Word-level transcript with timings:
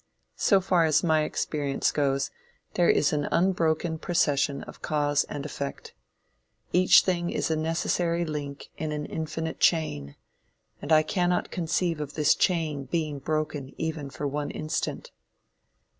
So 0.37 0.61
far 0.61 0.85
as 0.85 1.03
my 1.03 1.21
experience 1.25 1.91
goes, 1.91 2.31
there 2.73 2.89
is 2.89 3.13
an 3.13 3.27
unbroken 3.31 3.99
procession 3.99 4.63
of 4.63 4.81
cause 4.81 5.25
and 5.25 5.45
effect. 5.45 5.93
Each 6.73 7.03
thing 7.03 7.29
is 7.29 7.51
a 7.51 7.55
necessary 7.55 8.25
link 8.25 8.71
in 8.79 8.91
an 8.91 9.05
infinite 9.05 9.59
chain; 9.59 10.15
and 10.81 10.91
I 10.91 11.03
cannot 11.03 11.51
conceive 11.51 12.01
of 12.01 12.15
this 12.15 12.33
chain 12.33 12.85
being 12.85 13.19
broken 13.19 13.75
even 13.79 14.09
for 14.09 14.25
one 14.27 14.49
instant. 14.49 15.11